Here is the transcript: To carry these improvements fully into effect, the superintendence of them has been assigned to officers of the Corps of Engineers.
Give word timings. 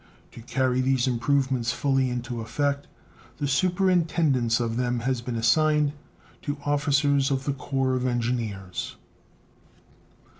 To 0.31 0.41
carry 0.41 0.81
these 0.81 1.05
improvements 1.05 1.71
fully 1.71 2.09
into 2.09 2.41
effect, 2.41 2.87
the 3.37 3.47
superintendence 3.47 4.59
of 4.59 4.75
them 4.75 5.01
has 5.01 5.21
been 5.21 5.35
assigned 5.35 5.93
to 6.41 6.57
officers 6.65 7.29
of 7.29 7.43
the 7.45 7.53
Corps 7.53 7.93
of 7.93 8.07
Engineers. 8.07 8.95